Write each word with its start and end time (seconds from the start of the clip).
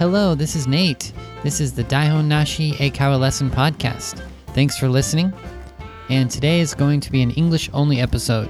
Hello, 0.00 0.34
this 0.34 0.56
is 0.56 0.66
Nate. 0.66 1.12
This 1.42 1.60
is 1.60 1.74
the 1.74 1.84
Daihon 1.84 2.24
Nashi 2.24 2.72
Eikaiwa 2.72 3.20
Lesson 3.20 3.50
Podcast. 3.50 4.26
Thanks 4.54 4.78
for 4.78 4.88
listening. 4.88 5.30
And 6.08 6.30
today 6.30 6.60
is 6.60 6.72
going 6.72 7.00
to 7.00 7.12
be 7.12 7.20
an 7.20 7.32
English 7.32 7.68
only 7.74 8.00
episode. 8.00 8.48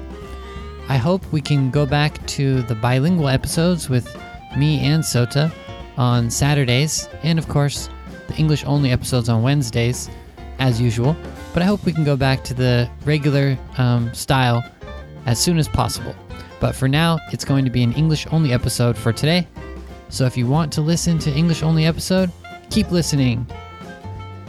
I 0.89 0.97
hope 0.97 1.25
we 1.33 1.41
can 1.41 1.73
go 1.73 1.87
back 1.87 2.25
to 2.29 2.63
the 2.63 2.77
bilingual 2.77 3.27
episodes 3.27 3.91
with 3.91 4.17
me 4.57 4.79
and 4.79 5.03
Sota 5.03 5.51
on 5.97 6.31
Saturdays, 6.31 7.09
and 7.25 7.37
of 7.37 7.49
course, 7.49 7.89
the 8.29 8.37
English 8.37 8.65
only 8.65 8.93
episodes 8.93 9.29
on 9.29 9.43
Wednesdays, 9.43 10.09
as 10.61 10.81
usual. 10.81 11.17
But 11.53 11.65
I 11.65 11.67
hope 11.67 11.85
we 11.85 11.93
can 11.93 12.05
go 12.05 12.17
back 12.17 12.45
to 12.45 12.55
the 12.55 12.89
regular 13.05 13.59
um, 13.77 14.15
style 14.15 14.63
as 15.27 15.41
soon 15.41 15.59
as 15.59 15.67
possible. 15.67 16.15
But 16.61 16.77
for 16.77 16.87
now, 16.87 17.19
it's 17.33 17.45
going 17.45 17.65
to 17.65 17.73
be 17.73 17.83
an 17.83 17.93
English 17.95 18.29
only 18.31 18.53
episode 18.53 18.97
for 18.97 19.13
today. 19.13 19.49
So 20.11 20.27
if 20.27 20.37
you 20.37 20.47
want 20.47 20.73
to 20.73 20.81
listen 20.81 21.19
to 21.21 21.33
English 21.33 21.63
only 21.63 21.87
episode, 21.87 22.31
keep 22.69 22.91
listening. 22.91 23.47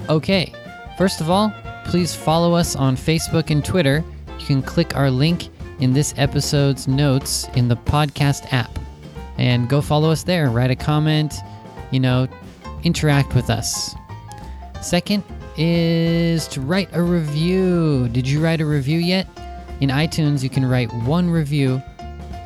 Okay, 0.09 0.53
first 0.97 1.21
of 1.21 1.29
all, 1.29 1.53
please 1.85 2.13
follow 2.15 2.53
us 2.53 2.75
on 2.75 2.95
Facebook 2.95 3.51
and 3.51 3.63
Twitter. 3.63 4.03
You 4.39 4.45
can 4.45 4.61
click 4.63 4.95
our 4.95 5.11
link 5.11 5.49
in 5.79 5.93
this 5.93 6.13
episode's 6.17 6.87
notes 6.87 7.47
in 7.55 7.67
the 7.67 7.75
podcast 7.75 8.51
app 8.51 8.79
and 9.37 9.69
go 9.69 9.81
follow 9.81 10.09
us 10.09 10.23
there. 10.23 10.49
Write 10.49 10.71
a 10.71 10.75
comment, 10.75 11.33
you 11.91 11.99
know, 11.99 12.27
interact 12.83 13.35
with 13.35 13.49
us. 13.49 13.95
Second 14.81 15.23
is 15.57 16.47
to 16.49 16.61
write 16.61 16.89
a 16.93 17.03
review. 17.03 18.09
Did 18.09 18.27
you 18.27 18.43
write 18.43 18.61
a 18.61 18.65
review 18.65 18.97
yet? 18.97 19.27
In 19.79 19.89
iTunes, 19.89 20.43
you 20.43 20.49
can 20.49 20.65
write 20.65 20.91
one 20.93 21.29
review 21.29 21.81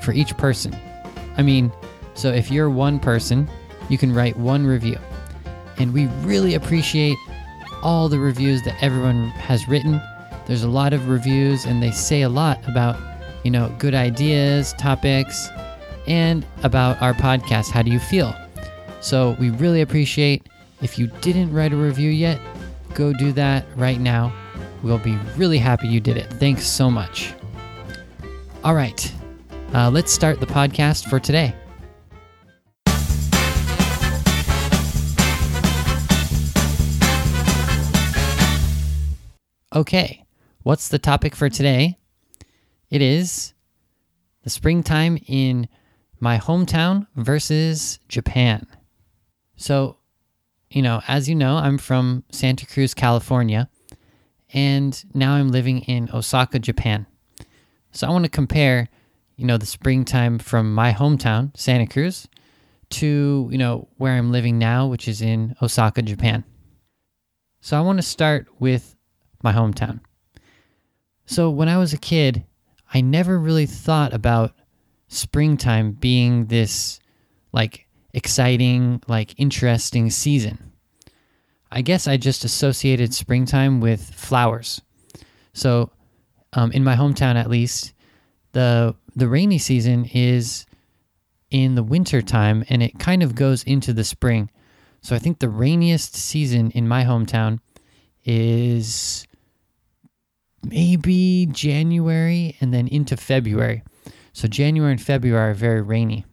for 0.02 0.12
each 0.12 0.36
person. 0.38 0.76
I 1.38 1.42
mean, 1.42 1.72
so 2.16 2.32
if 2.32 2.50
you're 2.50 2.70
one 2.70 3.00
person, 3.00 3.50
you 3.90 3.98
can 3.98 4.14
write 4.14 4.36
one 4.38 4.66
review. 4.66 4.98
And 5.78 5.94
we 5.94 6.08
really 6.24 6.56
appreciate 6.56 7.18
all 7.84 8.10
the 8.10 8.20
reviews 8.20 8.64
that 8.64 8.82
everyone 8.82 9.28
has 9.32 9.68
written. 9.68 10.02
There's 10.48 10.64
a 10.64 10.70
lot 10.70 10.94
of 10.94 11.10
reviews, 11.10 11.66
and 11.66 11.84
they 11.84 11.92
say 11.92 12.22
a 12.22 12.30
lot 12.30 12.66
about, 12.68 12.98
you 13.44 13.52
know, 13.52 13.74
good 13.78 13.94
ideas, 13.94 14.74
topics, 14.74 15.50
and 16.08 16.46
about 16.64 17.02
our 17.02 17.14
podcast. 17.14 17.72
How 17.72 17.82
do 17.82 17.92
you 17.92 18.00
feel? 18.00 18.34
So 19.02 19.36
we 19.40 19.50
really 19.52 19.82
appreciate 19.82 20.48
if 20.82 20.98
you 20.98 21.08
didn't 21.22 21.54
write 21.54 21.74
a 21.74 21.78
review 21.78 22.10
yet, 22.10 22.40
go 22.94 23.14
do 23.14 23.32
that 23.34 23.66
right 23.76 24.00
now. 24.00 24.34
We'll 24.84 25.00
be 25.00 25.18
really 25.36 25.58
happy 25.58 25.88
you 25.88 26.00
did 26.00 26.18
it. 26.18 26.32
Thanks 26.34 26.66
so 26.68 26.90
much. 26.90 27.34
All 28.64 28.74
right, 28.74 29.14
uh, 29.74 29.90
let's 29.90 30.12
start 30.12 30.40
the 30.40 30.46
podcast 30.46 31.10
for 31.10 31.20
today. 31.20 31.54
Okay, 39.76 40.26
what's 40.64 40.88
the 40.88 40.98
topic 40.98 41.36
for 41.36 41.50
today? 41.50 41.98
It 42.90 43.02
is 43.02 43.54
the 44.44 44.50
springtime 44.50 45.18
in 45.28 45.68
my 46.18 46.38
hometown 46.38 47.08
versus 47.18 48.00
Japan. 48.08 48.66
So, 49.58 49.98
you 50.70 50.82
know, 50.82 51.02
as 51.10 51.28
you 51.28 51.36
know, 51.36 51.58
I'm 51.58 51.78
from 51.78 52.24
Santa 52.32 52.66
Cruz, 52.66 52.94
California, 52.94 53.70
and 54.54 55.04
now 55.14 55.34
I'm 55.34 55.50
living 55.50 55.82
in 55.82 56.10
Osaka, 56.14 56.58
Japan. 56.60 57.06
So 57.92 58.08
I 58.08 58.12
want 58.12 58.24
to 58.24 58.32
compare, 58.32 58.88
you 59.36 59.46
know, 59.46 59.58
the 59.58 59.66
springtime 59.66 60.40
from 60.40 60.74
my 60.74 60.94
hometown, 60.94 61.52
Santa 61.58 61.86
Cruz, 61.86 62.30
to, 62.92 63.50
you 63.52 63.58
know, 63.58 63.90
where 63.98 64.14
I'm 64.14 64.32
living 64.32 64.58
now, 64.58 64.88
which 64.88 65.10
is 65.10 65.22
in 65.22 65.54
Osaka, 65.62 66.02
Japan. 66.02 66.46
So 67.60 67.78
I 67.78 67.82
want 67.82 67.98
to 67.98 68.04
start 68.04 68.48
with 68.58 68.95
my 69.44 69.54
hometown. 69.54 70.02
So 71.26 71.50
when 71.50 71.70
I 71.70 71.78
was 71.78 71.94
a 71.94 71.98
kid, 71.98 72.46
I 72.94 73.02
never 73.02 73.40
really 73.40 73.66
thought 73.66 74.14
about 74.14 74.54
springtime 75.08 75.92
being 75.92 76.46
this 76.46 77.00
like 77.52 77.88
exciting, 78.14 79.02
like 79.08 79.34
interesting 79.38 80.10
season. 80.10 80.72
I 81.72 81.82
guess 81.82 82.08
I 82.08 82.18
just 82.18 82.46
associated 82.46 83.14
springtime 83.14 83.82
with 83.82 84.02
flowers. 84.14 84.82
So 85.54 85.92
um, 86.54 86.72
in 86.72 86.84
my 86.84 86.96
hometown, 86.96 87.36
at 87.36 87.50
least, 87.50 87.94
the 88.54 88.96
the 89.16 89.28
rainy 89.28 89.58
season 89.58 90.06
is 90.06 90.66
in 91.50 91.76
the 91.76 91.84
winter 91.84 92.22
time, 92.22 92.64
and 92.70 92.82
it 92.82 93.00
kind 93.00 93.24
of 93.24 93.36
goes 93.36 93.64
into 93.64 93.94
the 93.94 94.04
spring. 94.04 94.50
So 95.02 95.16
I 95.16 95.20
think 95.20 95.40
the 95.40 95.50
rainiest 95.50 96.16
season 96.16 96.72
in 96.72 96.88
my 96.88 97.04
hometown 97.04 97.60
is 98.26 99.28
maybe 100.64 101.48
January 101.52 102.58
and 102.60 102.74
then 102.74 102.88
into 102.88 103.16
February. 103.16 103.84
So 104.34 104.48
January 104.48 104.92
and 104.92 105.02
February 105.02 105.52
are 105.52 105.54
very 105.54 105.82
rainy. 105.82 106.26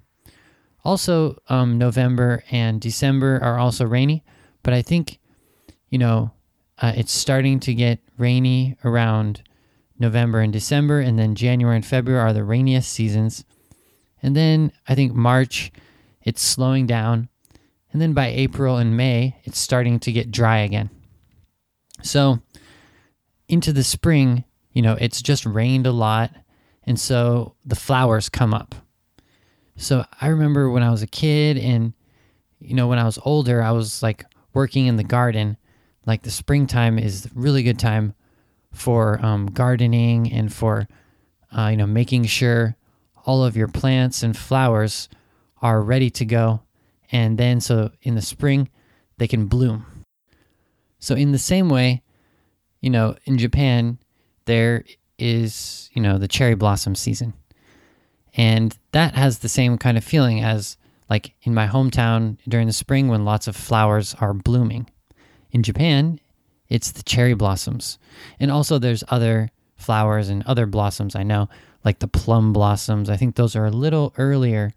Also, 0.85 1.37
um, 1.49 1.79
November 1.79 2.43
and 2.51 2.81
December 2.81 3.39
are 3.41 3.59
also 3.59 3.85
rainy, 3.85 4.25
but 4.65 4.75
I 4.75 4.83
think, 4.83 5.21
you 5.89 5.99
know, 5.99 6.33
uh, 6.79 6.93
it's 6.97 7.13
starting 7.13 7.61
to 7.61 7.75
get 7.75 8.01
rainy 8.19 8.77
around 8.85 9.43
November 9.99 10.41
and 10.41 10.53
December, 10.53 10.99
and 10.99 11.17
then 11.17 11.37
January 11.37 11.77
and 11.77 11.87
February 11.87 12.21
are 12.21 12.33
the 12.33 12.43
rainiest 12.43 12.93
seasons. 12.93 13.45
And 14.21 14.35
then 14.35 14.73
I 14.89 14.97
think 14.97 15.15
March, 15.15 15.71
it's 16.23 16.43
slowing 16.43 16.87
down. 16.87 17.29
And 17.93 18.01
then 18.01 18.13
by 18.13 18.29
April 18.29 18.79
and 18.79 18.97
May, 18.97 19.37
it's 19.45 19.59
starting 19.61 20.01
to 20.01 20.11
get 20.11 20.33
dry 20.33 20.59
again. 20.59 20.91
So, 22.03 22.41
into 23.49 23.73
the 23.73 23.85
spring, 23.85 24.45
you 24.73 24.83
know, 24.83 24.97
it's 25.01 25.23
just 25.23 25.47
rained 25.47 25.87
a 25.87 25.93
lot. 25.93 26.31
And 26.85 26.99
so 26.99 27.55
the 27.65 27.77
flowers 27.77 28.29
come 28.29 28.55
up. 28.55 28.75
So 29.77 30.05
I 30.21 30.29
remember 30.29 30.71
when 30.71 30.83
I 30.83 30.91
was 30.91 31.03
a 31.03 31.07
kid 31.07 31.57
and, 31.59 31.93
you 32.59 32.75
know, 32.75 32.89
when 32.89 32.99
I 32.99 33.05
was 33.05 33.19
older, 33.25 33.63
I 33.63 33.73
was 33.73 34.03
like 34.03 34.25
working 34.53 34.87
in 34.87 34.97
the 34.97 35.05
garden. 35.05 35.57
Like 36.07 36.23
the 36.23 36.31
springtime 36.31 36.99
is 36.99 37.29
really 37.35 37.63
good 37.63 37.79
time 37.79 38.15
for 38.73 39.25
um, 39.25 39.47
gardening 39.47 40.33
and 40.33 40.53
for, 40.53 40.89
uh, 41.57 41.69
you 41.69 41.77
know, 41.77 41.87
making 41.87 42.25
sure 42.25 42.77
all 43.25 43.45
of 43.45 43.57
your 43.57 43.69
plants 43.69 44.23
and 44.23 44.37
flowers 44.37 45.09
are 45.61 45.83
ready 45.83 46.11
to 46.11 46.25
go. 46.25 46.63
And 47.13 47.39
then 47.39 47.61
so 47.61 47.91
in 48.03 48.15
the 48.15 48.23
spring, 48.23 48.69
they 49.19 49.29
can 49.29 49.47
bloom. 49.47 49.87
So, 51.03 51.17
in 51.17 51.33
the 51.33 51.39
same 51.39 51.69
way, 51.69 52.01
you 52.81 52.89
know, 52.89 53.17
in 53.25 53.37
Japan, 53.37 53.99
there 54.45 54.85
is, 55.19 55.91
you 55.95 56.01
know, 56.01 56.17
the 56.17 56.29
cherry 56.29 56.55
blossom 56.55 56.95
season. 56.95 57.33
And 58.35 58.79
that 58.93 59.17
has 59.17 59.41
the 59.41 59.49
same 59.49 59.79
kind 59.79 59.99
of 59.99 60.05
feeling 60.05 60.45
as 60.45 60.77
like 61.11 61.35
in 61.43 61.55
my 61.55 61.67
hometown 61.67 62.39
during 62.49 62.69
the 62.69 62.73
spring 62.73 63.09
when 63.09 63.25
lots 63.25 63.49
of 63.49 63.57
flowers 63.57 64.15
are 64.21 64.33
blooming. 64.33 64.89
In 65.51 65.65
Japan, 65.65 66.21
it's 66.69 66.93
the 66.93 67.03
cherry 67.03 67.35
blossoms. 67.35 67.99
And 68.39 68.53
also 68.53 68.79
there's 68.79 69.03
other 69.09 69.51
flowers 69.75 70.29
and 70.29 70.45
other 70.45 70.67
blossoms 70.67 71.17
I 71.17 71.25
know, 71.25 71.49
like 71.85 71.99
the 71.99 72.07
plum 72.07 72.53
blossoms. 72.53 73.11
I 73.11 73.17
think 73.17 73.35
those 73.35 73.57
are 73.57 73.67
a 73.67 73.73
little 73.73 74.15
earlier 74.19 74.73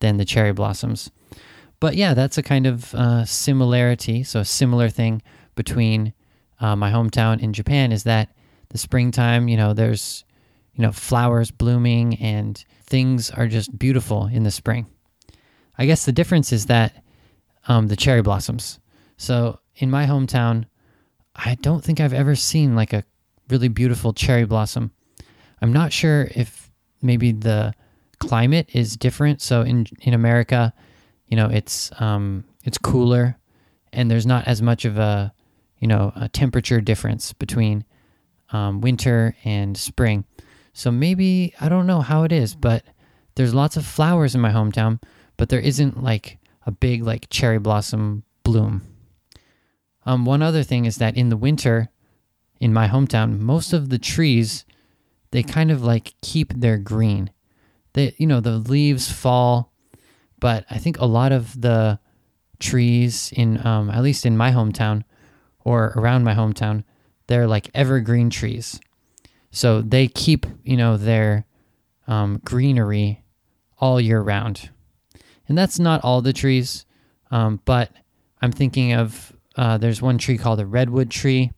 than 0.00 0.18
the 0.18 0.26
cherry 0.26 0.52
blossoms. 0.52 1.10
But 1.80 1.96
yeah, 1.96 2.12
that's 2.12 2.36
a 2.36 2.42
kind 2.42 2.66
of 2.66 2.94
uh, 2.94 3.24
similarity, 3.24 4.22
so 4.22 4.40
a 4.40 4.44
similar 4.44 4.90
thing 4.90 5.22
between 5.54 6.12
uh, 6.60 6.76
my 6.76 6.90
hometown 6.90 7.40
in 7.40 7.52
Japan 7.52 7.92
is 7.92 8.04
that 8.04 8.34
the 8.70 8.78
springtime, 8.78 9.48
you 9.48 9.56
know, 9.56 9.74
there's, 9.74 10.24
you 10.74 10.82
know, 10.82 10.92
flowers 10.92 11.50
blooming 11.50 12.16
and 12.16 12.64
things 12.84 13.30
are 13.30 13.48
just 13.48 13.78
beautiful 13.78 14.26
in 14.26 14.44
the 14.44 14.50
spring. 14.50 14.86
I 15.76 15.86
guess 15.86 16.04
the 16.04 16.12
difference 16.12 16.52
is 16.52 16.66
that 16.66 17.04
um, 17.68 17.88
the 17.88 17.96
cherry 17.96 18.22
blossoms. 18.22 18.78
So 19.16 19.60
in 19.76 19.90
my 19.90 20.06
hometown, 20.06 20.66
I 21.34 21.56
don't 21.56 21.82
think 21.82 22.00
I've 22.00 22.12
ever 22.12 22.34
seen 22.34 22.74
like 22.74 22.92
a 22.92 23.04
really 23.48 23.68
beautiful 23.68 24.12
cherry 24.12 24.44
blossom. 24.44 24.92
I'm 25.60 25.72
not 25.72 25.92
sure 25.92 26.28
if 26.34 26.70
maybe 27.00 27.32
the 27.32 27.74
climate 28.18 28.68
is 28.72 28.96
different. 28.96 29.40
So 29.40 29.62
in 29.62 29.86
in 30.02 30.14
America, 30.14 30.72
you 31.26 31.36
know, 31.36 31.48
it's 31.48 31.90
um, 32.00 32.44
it's 32.64 32.78
cooler, 32.78 33.38
and 33.92 34.10
there's 34.10 34.26
not 34.26 34.46
as 34.46 34.60
much 34.60 34.84
of 34.84 34.98
a 34.98 35.32
you 35.82 35.88
know, 35.88 36.12
a 36.14 36.28
temperature 36.28 36.80
difference 36.80 37.32
between 37.32 37.84
um, 38.50 38.80
winter 38.80 39.34
and 39.44 39.76
spring. 39.76 40.24
So 40.72 40.92
maybe, 40.92 41.52
I 41.60 41.68
don't 41.68 41.88
know 41.88 42.00
how 42.00 42.22
it 42.22 42.30
is, 42.30 42.54
but 42.54 42.84
there's 43.34 43.52
lots 43.52 43.76
of 43.76 43.84
flowers 43.84 44.36
in 44.36 44.40
my 44.40 44.52
hometown, 44.52 45.02
but 45.36 45.48
there 45.48 45.58
isn't 45.58 46.00
like 46.00 46.38
a 46.64 46.70
big, 46.70 47.02
like, 47.02 47.28
cherry 47.30 47.58
blossom 47.58 48.22
bloom. 48.44 48.82
Um, 50.06 50.24
one 50.24 50.40
other 50.40 50.62
thing 50.62 50.84
is 50.84 50.98
that 50.98 51.16
in 51.16 51.30
the 51.30 51.36
winter, 51.36 51.90
in 52.60 52.72
my 52.72 52.86
hometown, 52.86 53.40
most 53.40 53.72
of 53.72 53.88
the 53.88 53.98
trees, 53.98 54.64
they 55.32 55.42
kind 55.42 55.72
of 55.72 55.82
like 55.82 56.14
keep 56.22 56.52
their 56.52 56.78
green. 56.78 57.30
They, 57.94 58.14
you 58.18 58.28
know, 58.28 58.38
the 58.38 58.58
leaves 58.58 59.10
fall, 59.10 59.72
but 60.38 60.64
I 60.70 60.78
think 60.78 60.98
a 60.98 61.06
lot 61.06 61.32
of 61.32 61.60
the 61.60 61.98
trees 62.60 63.32
in 63.34 63.66
um, 63.66 63.90
at 63.90 64.04
least 64.04 64.24
in 64.24 64.36
my 64.36 64.52
hometown 64.52 65.02
or 65.64 65.92
around 65.96 66.24
my 66.24 66.34
hometown, 66.34 66.84
they're 67.26 67.46
like 67.46 67.70
evergreen 67.74 68.30
trees. 68.30 68.80
So 69.50 69.82
they 69.82 70.08
keep 70.08 70.46
you 70.64 70.76
know 70.76 70.96
their 70.96 71.44
um, 72.06 72.40
greenery 72.44 73.22
all 73.78 74.00
year 74.00 74.20
round, 74.20 74.70
and 75.46 75.56
that's 75.56 75.78
not 75.78 76.02
all 76.02 76.22
the 76.22 76.32
trees, 76.32 76.86
um, 77.30 77.60
but 77.64 77.90
I'm 78.40 78.52
thinking 78.52 78.94
of 78.94 79.32
uh, 79.56 79.78
there's 79.78 80.00
one 80.00 80.18
tree 80.18 80.38
called 80.38 80.60
a 80.60 80.66
redwood 80.66 81.10
tree, 81.10 81.52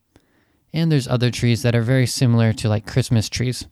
and 0.73 0.91
there's 0.91 1.07
other 1.07 1.31
trees 1.31 1.63
that 1.63 1.75
are 1.75 1.81
very 1.81 2.05
similar 2.05 2.51
to 2.53 2.69
like 2.69 2.85
Christmas 2.85 3.29
trees, 3.29 3.65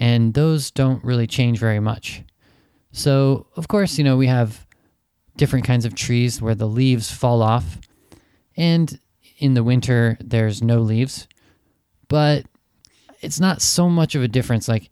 and 0.00 0.34
those 0.34 0.72
don't 0.72 1.04
really 1.04 1.28
change 1.28 1.58
very 1.58 1.80
much. 1.80 2.22
So 2.90 3.46
of 3.56 3.68
course 3.68 3.98
you 3.98 4.04
know 4.04 4.16
we 4.16 4.26
have 4.26 4.66
different 5.36 5.64
kinds 5.64 5.84
of 5.84 5.94
trees 5.94 6.42
where 6.42 6.54
the 6.54 6.68
leaves 6.68 7.10
fall 7.12 7.40
off, 7.40 7.78
and 8.56 8.98
in 9.38 9.54
the 9.54 9.64
winter 9.64 10.16
there's 10.20 10.62
no 10.62 10.80
leaves, 10.80 11.28
but 12.08 12.46
it's 13.20 13.40
not 13.40 13.62
so 13.62 13.88
much 13.88 14.14
of 14.14 14.22
a 14.22 14.28
difference. 14.28 14.68
Like 14.68 14.90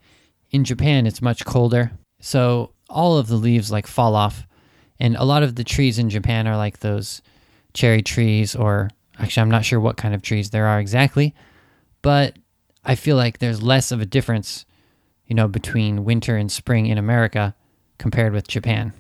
in 0.51 0.65
Japan, 0.65 1.07
it's 1.07 1.23
much 1.23 1.45
colder, 1.45 1.93
so 2.21 2.73
all 2.89 3.19
of 3.19 3.29
the 3.29 3.37
leaves 3.37 3.71
like 3.71 3.87
fall 3.87 4.15
off, 4.15 4.47
and 5.01 5.17
a 5.17 5.25
lot 5.25 5.43
of 5.43 5.55
the 5.55 5.65
trees 5.65 5.99
in 5.99 6.11
Japan 6.11 6.47
are 6.47 6.57
like 6.57 6.81
those 6.81 7.23
cherry 7.75 8.03
trees, 8.03 8.55
or 8.55 8.91
actually, 9.19 9.43
I'm 9.43 9.51
not 9.51 9.65
sure 9.65 9.81
what 9.81 9.97
kind 9.97 10.15
of 10.15 10.23
trees 10.23 10.51
there 10.51 10.67
are 10.67 10.81
exactly, 10.81 11.35
but 12.03 12.37
I 12.85 12.97
feel 12.97 13.17
like 13.17 13.39
there's 13.39 13.63
less 13.63 13.93
of 13.93 14.01
a 14.01 14.07
difference, 14.07 14.67
you 15.27 15.35
know, 15.35 15.49
between 15.49 16.05
winter 16.05 16.37
and 16.37 16.51
spring 16.51 16.87
in 16.87 16.99
America 16.99 17.55
compared 17.99 18.33
with 18.33 18.49
Japan. 18.49 18.93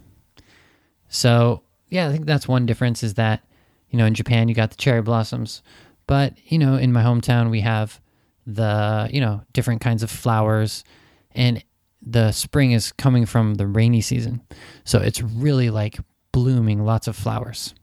So, 1.08 1.62
yeah, 1.88 2.08
I 2.08 2.12
think 2.12 2.24
that's 2.24 2.48
one 2.48 2.64
difference 2.64 3.02
is 3.02 3.14
that, 3.14 3.44
you 3.92 3.98
know, 3.98 4.06
in 4.06 4.14
Japan 4.14 4.48
you 4.48 4.54
got 4.54 4.70
the 4.70 4.76
cherry 4.76 5.02
blossoms, 5.02 5.62
but, 6.08 6.34
you 6.46 6.58
know, 6.58 6.74
in 6.74 6.92
my 6.92 7.02
hometown 7.02 7.50
we 7.50 7.60
have 7.60 8.00
the, 8.46 9.08
you 9.12 9.20
know, 9.20 9.42
different 9.52 9.80
kinds 9.80 10.02
of 10.02 10.10
flowers 10.10 10.82
and 11.30 11.62
the 12.04 12.32
spring 12.32 12.72
is 12.72 12.90
coming 12.90 13.26
from 13.26 13.54
the 13.54 13.66
rainy 13.66 14.00
season. 14.00 14.42
So 14.84 14.98
it's 14.98 15.22
really 15.22 15.70
like 15.70 16.00
blooming 16.32 16.84
lots 16.84 17.06
of 17.06 17.14
flowers. 17.14 17.74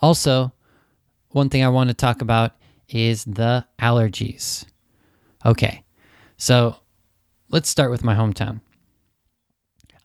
Also, 0.00 0.52
one 1.30 1.50
thing 1.50 1.62
I 1.62 1.68
want 1.68 1.88
to 1.88 1.94
talk 1.94 2.22
about 2.22 2.52
is 2.88 3.24
the 3.24 3.66
allergies. 3.78 4.64
Okay, 5.44 5.84
so 6.38 6.76
let's 7.50 7.68
start 7.68 7.90
with 7.90 8.04
my 8.04 8.14
hometown. 8.14 8.60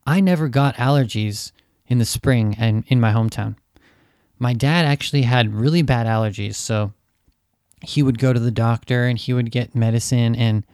I 0.05 0.19
never 0.19 0.49
got 0.49 0.75
allergies 0.75 1.51
in 1.87 1.99
the 1.99 2.05
spring 2.05 2.55
and 2.57 2.83
in 2.87 2.99
my 2.99 3.13
hometown. 3.13 3.55
My 4.43 4.51
dad 4.51 4.83
actually 4.83 5.21
had 5.21 5.53
really 5.53 5.83
bad 5.83 6.05
allergies, 6.05 6.55
so 6.55 6.91
he 7.81 8.03
would 8.03 8.19
go 8.19 8.33
to 8.33 8.39
the 8.41 8.51
doctor 8.51 9.05
and 9.05 9.17
he 9.17 9.31
would 9.31 9.51
get 9.51 9.73
medicine 9.73 10.35
and 10.35 10.65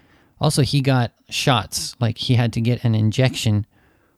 also 0.41 0.63
he 0.63 0.81
got 0.81 1.11
shots 1.29 1.95
like 1.99 2.17
he 2.17 2.33
had 2.33 2.51
to 2.53 2.61
get 2.61 2.83
an 2.83 2.95
injection 2.95 3.67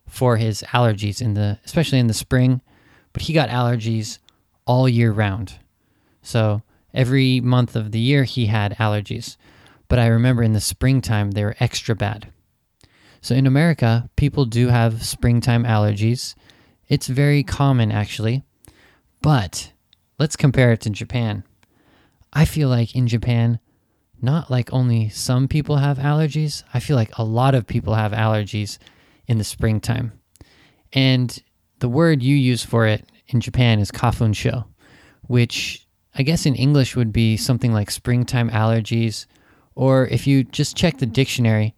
for 0.07 0.37
his 0.37 0.63
allergies 0.69 1.21
in 1.21 1.33
the 1.33 1.59
especially 1.65 1.99
in 1.99 2.07
the 2.07 2.13
spring, 2.13 2.61
but 3.11 3.23
he 3.23 3.33
got 3.33 3.49
allergies 3.49 4.19
all 4.65 4.87
year 4.87 5.11
round. 5.11 5.59
So 6.21 6.61
every 6.93 7.41
month 7.41 7.75
of 7.75 7.91
the 7.91 7.99
year 7.99 8.23
he 8.23 8.45
had 8.45 8.77
allergies. 8.77 9.35
But 9.89 9.99
I 9.99 10.07
remember 10.07 10.43
in 10.43 10.53
the 10.53 10.61
springtime 10.61 11.31
they 11.31 11.43
were 11.43 11.57
extra 11.59 11.93
bad. 11.93 12.31
So 13.19 13.35
in 13.35 13.45
America, 13.45 14.09
people 14.15 14.45
do 14.45 14.69
have 14.69 15.03
springtime 15.05 15.65
allergies. 15.65 16.35
It's 16.87 17.07
very 17.07 17.43
common 17.43 17.91
actually. 17.91 18.45
But 19.21 19.71
let's 20.17 20.35
compare 20.35 20.71
it 20.71 20.81
to 20.81 20.89
Japan. 20.89 21.43
I 22.33 22.45
feel 22.45 22.69
like 22.69 22.95
in 22.95 23.07
Japan, 23.07 23.59
not 24.21 24.49
like 24.49 24.73
only 24.73 25.09
some 25.09 25.47
people 25.47 25.77
have 25.77 25.97
allergies, 25.97 26.63
I 26.73 26.79
feel 26.79 26.95
like 26.95 27.17
a 27.17 27.23
lot 27.23 27.55
of 27.55 27.67
people 27.67 27.93
have 27.95 28.11
allergies 28.11 28.77
in 29.27 29.37
the 29.37 29.43
springtime. 29.43 30.13
And 30.93 31.41
the 31.79 31.89
word 31.89 32.23
you 32.23 32.35
use 32.35 32.63
for 32.63 32.85
it 32.85 33.05
in 33.27 33.41
Japan 33.41 33.79
is 33.79 33.91
kafunsho, 33.91 34.65
which 35.23 35.87
I 36.15 36.23
guess 36.23 36.45
in 36.45 36.55
English 36.55 36.95
would 36.95 37.13
be 37.13 37.37
something 37.37 37.73
like 37.73 37.89
springtime 37.89 38.49
allergies, 38.49 39.25
or 39.75 40.07
if 40.07 40.27
you 40.27 40.43
just 40.43 40.75
check 40.75 40.97
the 40.97 41.05
dictionary, 41.05 41.73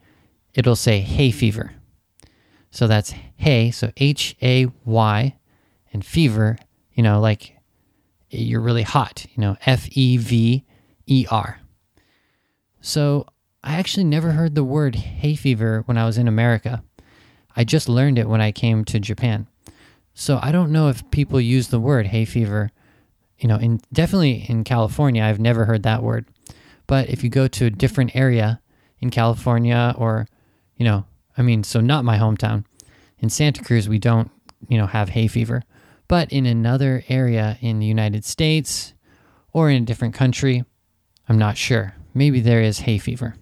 it'll 0.53 0.75
say 0.75 0.99
hay 0.99 1.31
fever. 1.31 1.73
So 2.71 2.87
that's 2.87 3.13
hay, 3.37 3.69
so 3.71 3.91
H 3.97 4.35
A 4.41 4.67
Y, 4.83 5.35
and 5.93 6.03
fever, 6.03 6.57
you 6.93 7.03
know, 7.03 7.19
like 7.19 7.57
you're 8.29 8.61
really 8.61 8.83
hot, 8.83 9.25
you 9.35 9.41
know, 9.41 9.57
F 9.65 9.87
E 9.91 10.17
V 10.17 10.63
E 11.05 11.25
R. 11.29 11.59
So 12.81 13.25
I 13.63 13.75
actually 13.75 14.03
never 14.03 14.31
heard 14.31 14.55
the 14.55 14.63
word 14.63 14.95
hay 14.95 15.35
fever 15.35 15.83
when 15.85 15.97
I 15.97 16.05
was 16.05 16.17
in 16.17 16.27
America. 16.27 16.83
I 17.55 17.63
just 17.63 17.87
learned 17.87 18.19
it 18.19 18.27
when 18.27 18.41
I 18.41 18.51
came 18.51 18.83
to 18.85 18.99
Japan. 18.99 19.47
So 20.13 20.39
I 20.41 20.51
don't 20.51 20.71
know 20.71 20.89
if 20.89 21.09
people 21.11 21.39
use 21.39 21.67
the 21.67 21.79
word 21.79 22.07
hay 22.07 22.25
fever. 22.25 22.71
You 23.37 23.47
know, 23.47 23.57
in 23.57 23.81
definitely 23.91 24.45
in 24.47 24.63
California, 24.63 25.23
I've 25.23 25.39
never 25.39 25.65
heard 25.65 25.83
that 25.83 26.03
word. 26.03 26.25
But 26.87 27.09
if 27.09 27.23
you 27.23 27.29
go 27.29 27.47
to 27.47 27.65
a 27.65 27.69
different 27.69 28.15
area 28.15 28.61
in 28.99 29.09
California 29.09 29.93
or, 29.97 30.27
you 30.75 30.85
know, 30.85 31.05
I 31.37 31.41
mean, 31.41 31.63
so 31.63 31.79
not 31.81 32.05
my 32.05 32.17
hometown. 32.17 32.65
In 33.19 33.29
Santa 33.29 33.63
Cruz, 33.63 33.87
we 33.87 33.99
don't, 33.99 34.29
you 34.67 34.77
know, 34.77 34.87
have 34.87 35.09
hay 35.09 35.27
fever. 35.27 35.63
But 36.07 36.31
in 36.31 36.45
another 36.45 37.03
area 37.07 37.57
in 37.61 37.79
the 37.79 37.85
United 37.85 38.25
States 38.25 38.93
or 39.51 39.69
in 39.69 39.83
a 39.83 39.85
different 39.85 40.13
country, 40.13 40.63
I'm 41.27 41.37
not 41.37 41.57
sure. 41.57 41.95
Maybe 42.13 42.39
there 42.39 42.61
is 42.61 42.79
hay 42.79 42.97
fever. 42.97 43.35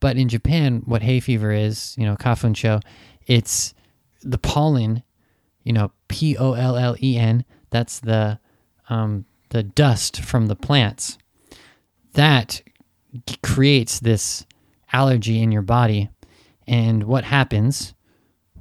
But 0.00 0.16
in 0.16 0.28
Japan, 0.28 0.82
what 0.84 1.02
hay 1.02 1.20
fever 1.20 1.52
is, 1.52 1.94
you 1.96 2.04
know, 2.04 2.16
kafunsho, 2.16 2.82
it's 3.26 3.72
the 4.22 4.38
pollen 4.38 5.02
you 5.64 5.72
know, 5.72 5.90
P 6.08 6.36
O 6.36 6.52
L 6.52 6.76
L 6.76 6.94
E 7.02 7.18
N. 7.18 7.44
That's 7.70 7.98
the 7.98 8.38
um, 8.88 9.24
the 9.48 9.62
dust 9.62 10.20
from 10.20 10.46
the 10.46 10.54
plants. 10.56 11.18
That 12.12 12.62
creates 13.42 13.98
this 13.98 14.46
allergy 14.92 15.42
in 15.42 15.50
your 15.50 15.62
body. 15.62 16.10
And 16.66 17.04
what 17.04 17.24
happens? 17.24 17.94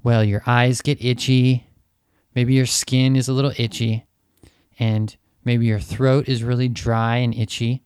Well, 0.02 0.24
your 0.24 0.42
eyes 0.48 0.82
get 0.82 1.04
itchy. 1.04 1.68
Maybe 2.36 2.54
your 2.54 2.66
skin 2.66 3.16
is 3.16 3.28
a 3.28 3.34
little 3.34 3.54
itchy. 3.58 4.06
And 4.80 5.16
maybe 5.44 5.66
your 5.66 5.80
throat 5.80 6.28
is 6.28 6.44
really 6.44 6.68
dry 6.68 7.18
and 7.18 7.34
itchy. 7.34 7.84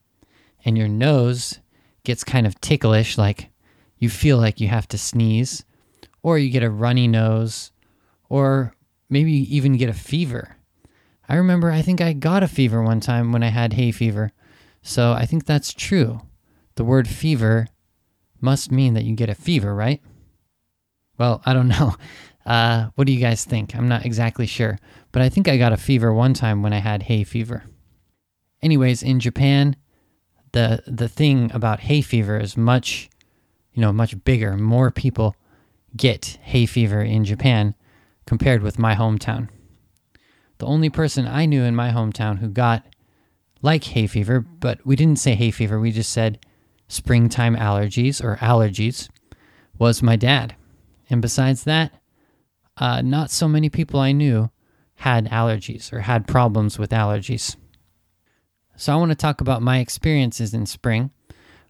And 0.64 0.78
your 0.78 0.88
nose 0.88 1.60
gets 2.04 2.24
kind 2.24 2.48
of 2.48 2.60
ticklish, 2.62 3.18
like 3.18 3.50
you 3.98 4.10
feel 4.10 4.38
like 4.38 4.60
you 4.60 4.68
have 4.68 4.88
to 4.90 4.98
sneeze. 4.98 5.64
Or 6.24 6.38
you 6.38 6.50
get 6.50 6.64
a 6.64 6.70
runny 6.70 7.08
nose. 7.08 7.72
Or 8.30 8.74
maybe 9.10 9.32
even 9.56 9.78
get 9.78 9.90
a 9.90 9.94
fever. 9.94 10.58
I 11.30 11.36
remember 11.36 11.72
I 11.72 11.82
think 11.82 12.00
I 12.00 12.14
got 12.14 12.44
a 12.44 12.48
fever 12.48 12.82
one 12.82 13.00
time 13.00 13.32
when 13.32 13.44
I 13.44 13.50
had 13.50 13.74
hay 13.74 13.92
fever. 13.92 14.32
So 14.82 15.12
I 15.12 15.26
think 15.26 15.46
that's 15.46 15.74
true. 15.74 16.22
The 16.76 16.86
word 16.86 17.08
fever 17.08 17.68
must 18.40 18.72
mean 18.72 18.94
that 18.94 19.04
you 19.04 19.16
get 19.16 19.30
a 19.30 19.36
fever, 19.36 19.74
right? 19.76 20.02
Well, 21.18 21.42
I 21.46 21.54
don't 21.54 21.68
know. 21.80 21.96
Uh, 22.48 22.92
what 22.96 23.06
do 23.06 23.14
you 23.14 23.20
guys 23.20 23.44
think? 23.44 23.76
I'm 23.76 23.90
not 23.90 24.06
exactly 24.06 24.48
sure, 24.48 24.80
but 25.12 25.22
I 25.22 25.28
think 25.28 25.50
I 25.50 25.58
got 25.58 25.74
a 25.74 25.78
fever 25.78 26.14
one 26.14 26.34
time 26.34 26.64
when 26.64 26.72
I 26.72 26.80
had 26.80 27.04
hay 27.04 27.26
fever. 27.26 27.66
Anyways, 28.62 29.04
in 29.04 29.20
Japan, 29.20 29.76
the 30.54 30.82
the 30.88 31.10
thing 31.10 31.52
about 31.54 31.82
hay 31.82 32.02
fever 32.02 32.40
is 32.40 32.56
much, 32.56 33.10
you 33.74 33.82
know, 33.82 33.92
much 33.92 34.24
bigger. 34.24 34.56
More 34.56 34.92
people 34.92 35.36
get 35.96 36.40
hay 36.42 36.66
fever 36.66 37.02
in 37.02 37.26
Japan 37.26 37.76
compared 38.26 38.64
with 38.64 38.80
my 38.80 38.96
hometown. 38.96 39.50
The 40.60 40.66
only 40.66 40.90
person 40.90 41.28
I 41.28 41.46
knew 41.46 41.64
in 41.64 41.76
my 41.76 41.92
hometown 41.92 42.40
who 42.40 42.48
got 42.48 42.86
like 43.62 43.84
hay 43.84 44.08
fever, 44.08 44.40
but 44.40 44.86
we 44.86 44.96
didn't 44.96 45.20
say 45.20 45.36
hay 45.36 45.52
fever, 45.52 45.80
we 45.80 45.92
just 45.92 46.14
said 46.14 46.40
springtime 46.88 47.58
allergies 47.58 48.24
or 48.24 48.38
allergies, 48.38 49.10
was 49.78 50.02
my 50.02 50.16
dad. 50.16 50.56
And 51.10 51.22
besides 51.22 51.66
that, 51.66 51.92
uh, 52.78 53.02
not 53.02 53.32
so 53.32 53.48
many 53.48 53.70
people 53.70 54.00
I 54.00 54.12
knew 54.12 54.50
had 54.96 55.30
allergies 55.30 55.92
or 55.94 56.02
had 56.02 56.28
problems 56.28 56.80
with 56.80 56.92
allergies. 56.92 57.56
So 58.76 58.94
I 58.94 58.96
want 58.96 59.12
to 59.12 59.16
talk 59.16 59.42
about 59.42 59.62
my 59.62 59.80
experiences 59.80 60.54
in 60.54 60.66
spring. 60.66 61.12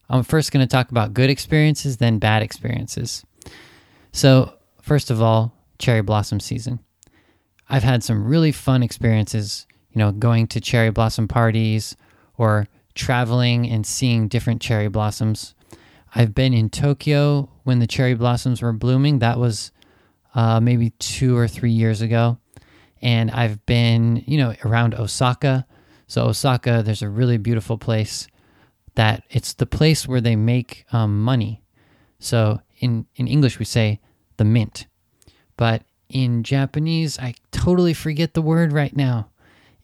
I'm 0.09 0.23
first 0.23 0.51
going 0.51 0.65
to 0.65 0.71
talk 0.71 0.91
about 0.91 1.13
good 1.13 1.29
experiences, 1.29 1.97
then 1.97 2.19
bad 2.19 2.41
experiences. 2.41 3.25
So, 4.13 4.53
first 4.81 5.11
of 5.11 5.21
all, 5.21 5.53
cherry 5.79 6.01
blossom 6.01 6.39
season. 6.39 6.79
I've 7.69 7.83
had 7.83 8.03
some 8.03 8.25
really 8.25 8.53
fun 8.53 8.83
experiences, 8.83 9.67
you 9.91 9.99
know, 9.99 10.11
going 10.11 10.47
to 10.47 10.61
cherry 10.61 10.89
blossom 10.89 11.27
parties 11.27 11.97
or 12.37 12.67
traveling 12.95 13.69
and 13.69 13.85
seeing 13.85 14.27
different 14.27 14.61
cherry 14.61 14.87
blossoms. 14.87 15.53
I've 16.15 16.33
been 16.33 16.53
in 16.53 16.69
Tokyo 16.69 17.49
when 17.63 17.79
the 17.79 17.87
cherry 17.87 18.13
blossoms 18.13 18.61
were 18.61 18.73
blooming. 18.73 19.19
That 19.19 19.37
was 19.37 19.71
uh, 20.37 20.61
maybe 20.61 20.91
two 20.91 21.35
or 21.35 21.47
three 21.47 21.71
years 21.71 22.01
ago. 22.01 22.37
And 23.01 23.29
I've 23.31 23.65
been, 23.65 24.23
you 24.25 24.37
know, 24.37 24.55
around 24.63 24.95
Osaka. 24.95 25.65
So, 26.07 26.27
Osaka, 26.27 26.81
there's 26.83 27.01
a 27.01 27.09
really 27.09 27.37
beautiful 27.37 27.77
place 27.77 28.27
that 28.95 29.23
it's 29.29 29.53
the 29.53 29.65
place 29.65 30.07
where 30.07 30.21
they 30.21 30.35
make 30.35 30.85
um, 30.93 31.21
money. 31.21 31.61
So, 32.19 32.61
in, 32.79 33.07
in 33.15 33.27
English, 33.27 33.59
we 33.59 33.65
say 33.65 33.99
the 34.37 34.45
mint. 34.45 34.87
But 35.57 35.83
in 36.07 36.43
Japanese, 36.43 37.19
I 37.19 37.33
totally 37.51 37.93
forget 37.93 38.33
the 38.33 38.41
word 38.41 38.71
right 38.71 38.95
now. 38.95 39.29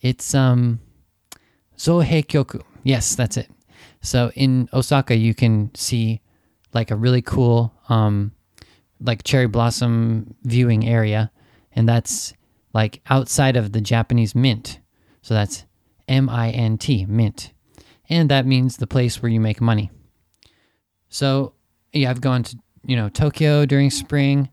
It's 0.01 0.33
um, 0.33 0.79
Zoheikyoku. 1.77 2.61
Yes, 2.83 3.15
that's 3.15 3.37
it. 3.37 3.49
So 4.01 4.31
in 4.35 4.69
Osaka, 4.73 5.15
you 5.15 5.33
can 5.33 5.71
see 5.73 6.21
like 6.73 6.91
a 6.91 6.95
really 6.95 7.21
cool 7.21 7.73
um, 7.89 8.33
like 9.03 9.23
cherry 9.23 9.47
blossom 9.47 10.35
viewing 10.43 10.87
area, 10.87 11.31
and 11.73 11.87
that's 11.87 12.33
like 12.73 13.01
outside 13.09 13.55
of 13.55 13.71
the 13.71 13.81
Japanese 13.81 14.33
mint. 14.33 14.79
So 15.21 15.33
that's 15.33 15.65
M 16.07 16.29
I 16.29 16.49
N 16.49 16.77
T, 16.77 17.05
mint. 17.05 17.53
And 18.09 18.29
that 18.29 18.45
means 18.45 18.77
the 18.77 18.87
place 18.87 19.21
where 19.21 19.31
you 19.31 19.39
make 19.39 19.61
money. 19.61 19.91
So, 21.09 21.53
yeah, 21.93 22.09
I've 22.09 22.21
gone 22.21 22.43
to, 22.43 22.57
you 22.85 22.95
know, 22.95 23.07
Tokyo 23.09 23.65
during 23.65 23.89
spring, 23.89 24.49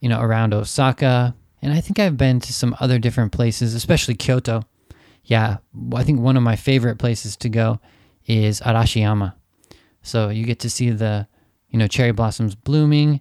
you 0.00 0.08
know, 0.08 0.20
around 0.20 0.52
Osaka, 0.54 1.34
and 1.60 1.72
I 1.72 1.80
think 1.80 1.98
I've 1.98 2.16
been 2.16 2.40
to 2.40 2.52
some 2.52 2.74
other 2.80 2.98
different 2.98 3.30
places, 3.30 3.74
especially 3.74 4.14
Kyoto. 4.14 4.62
Yeah, 5.24 5.58
I 5.94 6.02
think 6.02 6.20
one 6.20 6.36
of 6.36 6.42
my 6.42 6.56
favorite 6.56 6.98
places 6.98 7.36
to 7.36 7.48
go 7.48 7.78
is 8.26 8.60
Arashiyama. 8.60 9.34
So 10.02 10.28
you 10.30 10.44
get 10.44 10.58
to 10.60 10.70
see 10.70 10.90
the, 10.90 11.28
you 11.68 11.78
know, 11.78 11.86
cherry 11.86 12.10
blossoms 12.10 12.56
blooming 12.56 13.20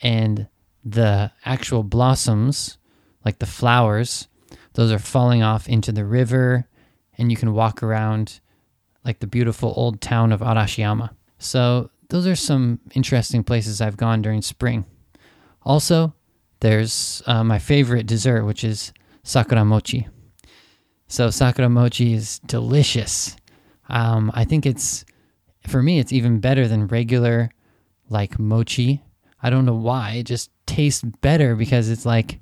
and 0.00 0.48
the 0.84 1.30
actual 1.44 1.82
blossoms, 1.82 2.78
like 3.24 3.38
the 3.38 3.46
flowers, 3.46 4.28
those 4.74 4.92
are 4.92 4.98
falling 4.98 5.42
off 5.42 5.68
into 5.68 5.92
the 5.92 6.04
river, 6.04 6.68
and 7.18 7.30
you 7.30 7.36
can 7.36 7.52
walk 7.52 7.82
around 7.82 8.40
like 9.04 9.20
the 9.20 9.26
beautiful 9.26 9.72
old 9.76 10.00
town 10.00 10.32
of 10.32 10.40
Arashiyama. 10.40 11.10
So, 11.38 11.90
those 12.08 12.26
are 12.26 12.36
some 12.36 12.80
interesting 12.92 13.44
places 13.44 13.80
I've 13.80 13.96
gone 13.96 14.20
during 14.20 14.42
spring. 14.42 14.84
Also, 15.62 16.12
there's 16.60 17.22
uh, 17.26 17.44
my 17.44 17.58
favorite 17.58 18.06
dessert, 18.06 18.44
which 18.44 18.64
is 18.64 18.92
sakura 19.22 19.64
mochi. 19.64 20.08
So, 21.06 21.30
sakura 21.30 21.68
mochi 21.68 22.14
is 22.14 22.40
delicious. 22.40 23.36
Um, 23.88 24.30
I 24.34 24.44
think 24.44 24.66
it's, 24.66 25.04
for 25.66 25.82
me, 25.82 25.98
it's 25.98 26.12
even 26.12 26.40
better 26.40 26.68
than 26.68 26.86
regular 26.86 27.50
like 28.08 28.38
mochi 28.38 29.02
I 29.42 29.50
don't 29.50 29.66
know 29.66 29.74
why. 29.74 30.12
It 30.12 30.24
just 30.24 30.50
tastes 30.66 31.02
better 31.02 31.56
because 31.56 31.88
it's 31.88 32.06
like 32.06 32.40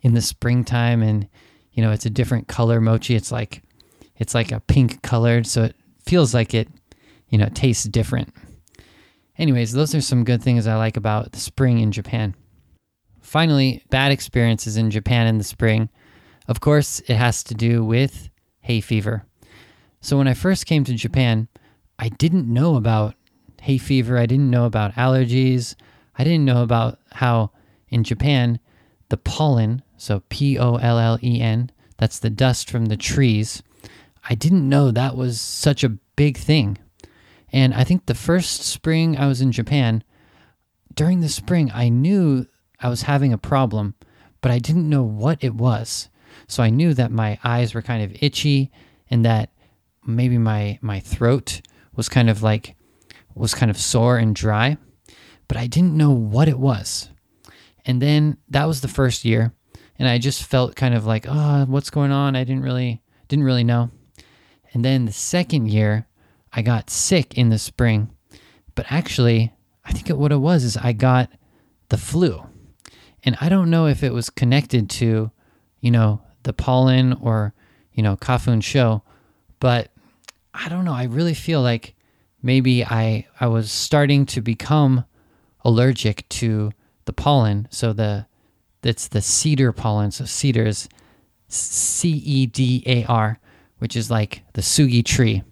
in 0.00 0.14
the 0.14 0.22
springtime 0.22 1.02
and 1.02 1.28
you 1.78 1.84
know, 1.84 1.92
it's 1.92 2.06
a 2.06 2.10
different 2.10 2.48
color 2.48 2.80
mochi. 2.80 3.14
It's 3.14 3.30
like 3.30 3.62
it's 4.16 4.34
like 4.34 4.50
a 4.50 4.58
pink 4.58 5.00
colored, 5.02 5.46
so 5.46 5.62
it 5.62 5.76
feels 6.04 6.34
like 6.34 6.52
it, 6.52 6.68
you 7.28 7.38
know, 7.38 7.48
tastes 7.54 7.84
different. 7.84 8.34
Anyways, 9.36 9.72
those 9.72 9.94
are 9.94 10.00
some 10.00 10.24
good 10.24 10.42
things 10.42 10.66
I 10.66 10.74
like 10.74 10.96
about 10.96 11.30
the 11.30 11.38
spring 11.38 11.78
in 11.78 11.92
Japan. 11.92 12.34
Finally, 13.20 13.84
bad 13.90 14.10
experiences 14.10 14.76
in 14.76 14.90
Japan 14.90 15.28
in 15.28 15.38
the 15.38 15.44
spring. 15.44 15.88
Of 16.48 16.58
course, 16.60 16.98
it 17.06 17.14
has 17.14 17.44
to 17.44 17.54
do 17.54 17.84
with 17.84 18.28
hay 18.60 18.80
fever. 18.80 19.24
So 20.00 20.18
when 20.18 20.26
I 20.26 20.34
first 20.34 20.66
came 20.66 20.82
to 20.82 20.94
Japan, 20.94 21.46
I 21.98 22.08
didn't 22.08 22.52
know 22.52 22.74
about 22.74 23.14
hay 23.60 23.78
fever. 23.78 24.18
I 24.18 24.26
didn't 24.26 24.50
know 24.50 24.64
about 24.64 24.94
allergies. 24.94 25.76
I 26.18 26.24
didn't 26.24 26.44
know 26.44 26.62
about 26.62 26.98
how 27.12 27.52
in 27.88 28.04
Japan, 28.04 28.58
the 29.08 29.16
pollen, 29.16 29.82
so 29.96 30.22
P 30.28 30.58
O 30.58 30.76
L 30.76 30.98
L 30.98 31.18
E 31.22 31.40
N, 31.40 31.70
that's 31.96 32.18
the 32.18 32.30
dust 32.30 32.70
from 32.70 32.86
the 32.86 32.96
trees. 32.96 33.62
I 34.28 34.34
didn't 34.34 34.68
know 34.68 34.90
that 34.90 35.16
was 35.16 35.40
such 35.40 35.84
a 35.84 35.96
big 36.16 36.36
thing. 36.36 36.78
And 37.52 37.72
I 37.72 37.84
think 37.84 38.06
the 38.06 38.14
first 38.14 38.62
spring 38.62 39.16
I 39.16 39.26
was 39.26 39.40
in 39.40 39.52
Japan, 39.52 40.04
during 40.94 41.20
the 41.20 41.28
spring, 41.28 41.70
I 41.72 41.88
knew 41.88 42.46
I 42.80 42.88
was 42.88 43.02
having 43.02 43.32
a 43.32 43.38
problem, 43.38 43.94
but 44.40 44.50
I 44.50 44.58
didn't 44.58 44.88
know 44.88 45.02
what 45.02 45.42
it 45.42 45.54
was. 45.54 46.10
So 46.46 46.62
I 46.62 46.70
knew 46.70 46.92
that 46.94 47.10
my 47.10 47.38
eyes 47.42 47.72
were 47.72 47.82
kind 47.82 48.02
of 48.02 48.22
itchy 48.22 48.70
and 49.08 49.24
that 49.24 49.50
maybe 50.06 50.36
my, 50.36 50.78
my 50.82 51.00
throat 51.00 51.62
was 51.94 52.08
kind 52.08 52.28
of 52.28 52.42
like 52.42 52.76
was 53.34 53.54
kind 53.54 53.70
of 53.70 53.78
sore 53.78 54.18
and 54.18 54.34
dry 54.34 54.76
but 55.48 55.56
I 55.56 55.66
didn't 55.66 55.96
know 55.96 56.10
what 56.10 56.48
it 56.48 56.58
was. 56.58 57.08
And 57.84 58.00
then 58.00 58.36
that 58.50 58.66
was 58.66 58.82
the 58.82 58.88
first 58.88 59.24
year, 59.24 59.52
and 59.98 60.06
I 60.06 60.18
just 60.18 60.44
felt 60.44 60.76
kind 60.76 60.94
of 60.94 61.06
like, 61.06 61.26
oh, 61.26 61.64
what's 61.66 61.90
going 61.90 62.12
on? 62.12 62.36
I 62.36 62.44
didn't 62.44 62.62
really 62.62 63.02
didn't 63.28 63.46
really 63.46 63.64
know. 63.64 63.90
And 64.72 64.84
then 64.84 65.06
the 65.06 65.12
second 65.12 65.68
year, 65.68 66.06
I 66.52 66.62
got 66.62 66.90
sick 66.90 67.36
in 67.36 67.48
the 67.48 67.58
spring, 67.58 68.10
but 68.74 68.86
actually, 68.90 69.52
I 69.84 69.92
think 69.92 70.10
it, 70.10 70.18
what 70.18 70.32
it 70.32 70.36
was 70.36 70.64
is 70.64 70.76
I 70.76 70.92
got 70.92 71.30
the 71.88 71.96
flu, 71.96 72.46
and 73.24 73.36
I 73.40 73.48
don't 73.48 73.70
know 73.70 73.86
if 73.86 74.02
it 74.02 74.12
was 74.12 74.30
connected 74.30 74.90
to, 74.90 75.30
you 75.80 75.90
know, 75.90 76.20
the 76.42 76.52
pollen 76.52 77.14
or 77.14 77.54
you 77.92 78.02
know 78.02 78.16
kafunsho, 78.16 79.02
but 79.60 79.90
I 80.52 80.68
don't 80.68 80.84
know. 80.84 80.94
I 80.94 81.04
really 81.04 81.34
feel 81.34 81.62
like 81.62 81.94
maybe 82.42 82.84
I 82.84 83.26
I 83.40 83.46
was 83.46 83.72
starting 83.72 84.26
to 84.26 84.42
become 84.42 85.04
allergic 85.68 86.28
to 86.30 86.72
the 87.04 87.12
pollen. 87.12 87.68
So 87.70 87.92
the 87.92 88.26
it's 88.82 89.08
the 89.08 89.20
cedar 89.20 89.72
pollen. 89.72 90.10
So 90.10 90.24
cedar 90.24 90.66
is 90.66 90.88
C 91.48 92.10
E 92.10 92.46
D 92.46 92.82
A 92.86 93.04
R, 93.04 93.38
which 93.78 93.96
is 93.96 94.10
like 94.10 94.42
the 94.54 94.62
sugi 94.62 95.04
tree. 95.04 95.42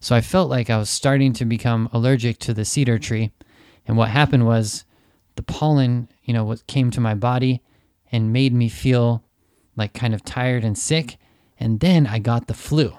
So 0.00 0.16
I 0.16 0.22
felt 0.22 0.48
like 0.48 0.70
I 0.70 0.78
was 0.78 0.88
starting 0.88 1.32
to 1.34 1.44
become 1.44 1.88
allergic 1.92 2.38
to 2.40 2.54
the 2.54 2.64
cedar 2.64 2.98
tree. 2.98 3.32
And 3.86 3.96
what 3.96 4.08
happened 4.08 4.46
was 4.46 4.84
the 5.36 5.42
pollen, 5.42 6.08
you 6.22 6.32
know, 6.32 6.44
what 6.44 6.66
came 6.66 6.90
to 6.92 7.00
my 7.00 7.14
body 7.14 7.62
and 8.10 8.32
made 8.32 8.54
me 8.54 8.68
feel 8.68 9.22
like 9.76 9.92
kind 9.92 10.14
of 10.14 10.24
tired 10.24 10.64
and 10.64 10.76
sick. 10.76 11.18
And 11.58 11.80
then 11.80 12.06
I 12.06 12.18
got 12.18 12.46
the 12.46 12.54
flu. 12.54 12.94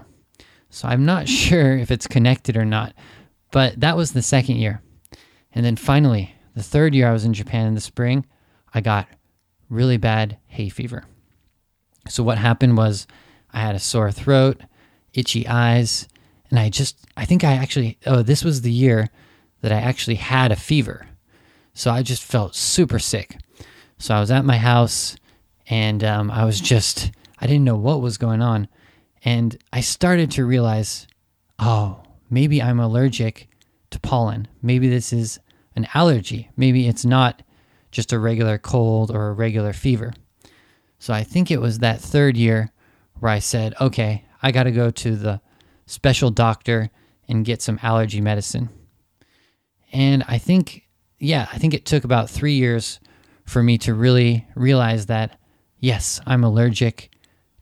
So 0.70 0.88
I'm 0.88 1.06
not 1.06 1.28
sure 1.42 1.76
if 1.76 1.90
it's 1.90 2.08
connected 2.08 2.56
or 2.56 2.66
not, 2.66 2.94
but 3.52 3.80
that 3.80 3.98
was 3.98 4.12
the 4.12 4.22
second 4.22 4.58
year. 4.58 4.82
And 5.54 5.66
then 5.66 5.76
finally, 5.76 6.36
the 6.62 6.68
third 6.68 6.94
year 6.94 7.10
I 7.10 7.12
was 7.12 7.26
in 7.26 7.34
Japan 7.34 7.66
in 7.66 7.74
the 7.74 7.82
spring, 7.82 8.24
I 8.72 8.82
got 8.82 9.08
really 9.68 9.98
bad 9.98 10.38
hay 10.46 10.70
fever. 10.70 11.06
So 12.08 12.22
what 12.22 12.38
happened 12.38 12.78
was 12.78 13.08
I 13.52 13.62
had 13.62 13.74
a 13.74 13.80
sore 13.80 14.12
throat, 14.12 14.62
itchy 15.12 15.48
eyes, 15.48 16.08
and 16.52 16.60
I 16.60 16.70
just 16.70 16.98
I 17.18 17.26
think 17.26 17.44
I 17.44 17.54
actually 17.54 17.98
oh 18.06 18.22
this 18.22 18.44
was 18.44 18.62
the 18.62 18.72
year 18.72 19.10
that 19.62 19.72
I 19.72 19.80
actually 19.80 20.18
had 20.18 20.52
a 20.52 20.56
fever. 20.56 21.08
So 21.74 21.90
I 21.90 22.04
just 22.04 22.24
felt 22.24 22.54
super 22.54 23.00
sick. 23.00 23.38
So 23.98 24.14
I 24.14 24.20
was 24.20 24.30
at 24.30 24.46
my 24.46 24.58
house 24.58 25.16
and 25.66 26.04
um, 26.04 26.30
I 26.30 26.46
was 26.46 26.62
just 26.62 27.12
I 27.40 27.48
didn't 27.48 27.64
know 27.64 27.76
what 27.76 28.02
was 28.02 28.20
going 28.20 28.44
on, 28.44 28.68
and 29.26 29.58
I 29.74 29.82
started 29.82 30.30
to 30.32 30.46
realize, 30.46 31.08
oh, 31.58 32.04
maybe 32.30 32.62
I'm 32.62 32.80
allergic 32.80 33.48
to 33.90 34.00
pollen. 34.00 34.48
Maybe 34.62 34.88
this 34.90 35.12
is 35.12 35.40
an 35.76 35.88
allergy. 35.94 36.50
Maybe 36.56 36.88
it's 36.88 37.06
not 37.06 37.42
just 37.92 38.14
a 38.14 38.20
regular 38.20 38.58
cold 38.58 39.12
or 39.12 39.30
a 39.30 39.34
regular 39.34 39.74
fever. 39.74 40.14
So 41.00 41.14
I 41.14 41.24
think 41.24 41.50
it 41.50 41.62
was 41.62 41.80
that 41.80 42.00
third 42.00 42.38
year 42.38 42.72
where 43.20 43.32
I 43.32 43.40
said, 43.40 43.74
okay, 43.82 44.26
I 44.42 44.52
got 44.52 44.64
to 44.64 44.72
go 44.72 44.92
to 44.92 45.16
the 45.16 45.42
special 45.86 46.30
doctor 46.32 46.90
and 47.28 47.46
get 47.46 47.62
some 47.62 47.80
allergy 47.82 48.22
medicine. 48.22 48.70
And 49.92 50.24
I 50.28 50.38
think, 50.38 50.88
yeah, 51.20 51.48
I 51.52 51.58
think 51.58 51.74
it 51.74 51.86
took 51.86 52.04
about 52.04 52.30
three 52.30 52.54
years 52.54 53.00
for 53.46 53.62
me 53.62 53.78
to 53.80 53.94
really 53.94 54.48
realize 54.56 55.08
that, 55.08 55.40
yes, 55.80 56.22
I'm 56.26 56.44
allergic 56.44 57.12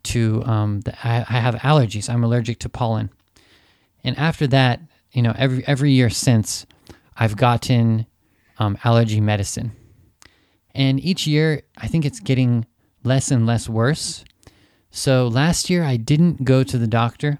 to, 0.04 0.44
um, 0.44 0.80
the, 0.80 0.94
I, 1.06 1.18
I 1.28 1.40
have 1.40 1.56
allergies. 1.56 2.08
I'm 2.08 2.24
allergic 2.24 2.58
to 2.60 2.68
pollen. 2.68 3.10
And 4.04 4.16
after 4.16 4.46
that, 4.48 4.80
you 5.12 5.22
know, 5.22 5.34
every 5.36 5.66
every 5.66 5.90
year 5.90 6.08
since, 6.08 6.66
I've 7.20 7.36
gotten 7.36 8.06
um, 8.58 8.78
allergy 8.82 9.20
medicine. 9.20 9.72
And 10.74 10.98
each 10.98 11.26
year, 11.26 11.62
I 11.76 11.86
think 11.86 12.06
it's 12.06 12.18
getting 12.18 12.66
less 13.04 13.30
and 13.30 13.46
less 13.46 13.68
worse. 13.68 14.24
So 14.90 15.28
last 15.28 15.68
year, 15.68 15.84
I 15.84 15.96
didn't 15.98 16.44
go 16.44 16.64
to 16.64 16.78
the 16.78 16.86
doctor. 16.86 17.38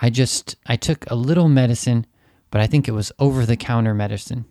I 0.00 0.10
just 0.10 0.56
I 0.66 0.76
took 0.76 1.10
a 1.10 1.14
little 1.14 1.48
medicine, 1.48 2.06
but 2.50 2.60
I 2.60 2.66
think 2.66 2.86
it 2.86 2.92
was 2.92 3.10
over 3.18 3.46
the 3.46 3.56
counter 3.56 3.94
medicine. 3.94 4.44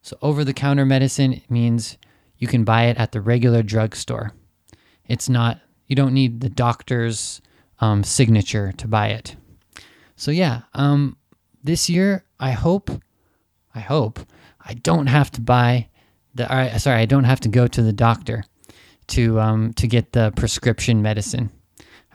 So 0.00 0.16
over 0.22 0.42
the 0.42 0.54
counter 0.54 0.86
medicine 0.86 1.42
means 1.50 1.98
you 2.38 2.48
can 2.48 2.64
buy 2.64 2.84
it 2.84 2.96
at 2.96 3.12
the 3.12 3.20
regular 3.20 3.62
drugstore. 3.62 4.32
It's 5.06 5.28
not 5.28 5.60
you 5.86 5.94
don't 5.94 6.14
need 6.14 6.40
the 6.40 6.48
doctor's 6.48 7.42
um, 7.80 8.02
signature 8.02 8.72
to 8.72 8.88
buy 8.88 9.08
it. 9.08 9.36
So 10.16 10.30
yeah, 10.30 10.62
um, 10.72 11.18
this 11.62 11.90
year 11.90 12.24
I 12.40 12.52
hope 12.52 12.90
I 13.74 13.80
hope 13.80 14.20
I 14.60 14.74
don't 14.74 15.06
have 15.06 15.30
to 15.32 15.40
buy 15.40 15.88
the 16.34 16.78
sorry, 16.78 17.00
I 17.00 17.06
don't 17.06 17.24
have 17.24 17.40
to 17.40 17.48
go 17.48 17.66
to 17.66 17.82
the 17.82 17.92
doctor 17.92 18.44
to 19.08 19.40
um, 19.40 19.72
to 19.74 19.86
get 19.86 20.12
the 20.12 20.32
prescription 20.36 21.02
medicine. 21.02 21.50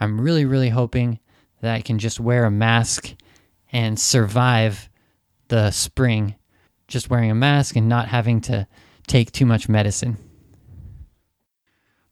I'm 0.00 0.20
really 0.20 0.44
really 0.44 0.68
hoping 0.68 1.20
that 1.60 1.74
I 1.74 1.80
can 1.80 1.98
just 1.98 2.20
wear 2.20 2.44
a 2.44 2.50
mask 2.50 3.14
and 3.72 3.98
survive 3.98 4.88
the 5.48 5.70
spring, 5.70 6.36
just 6.86 7.10
wearing 7.10 7.30
a 7.30 7.34
mask 7.34 7.76
and 7.76 7.88
not 7.88 8.08
having 8.08 8.40
to 8.42 8.66
take 9.06 9.32
too 9.32 9.46
much 9.46 9.68
medicine. 9.68 10.16